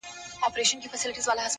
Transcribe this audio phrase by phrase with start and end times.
[0.53, 1.47] په چل ول کي بې جوړې لکه شیطان وو-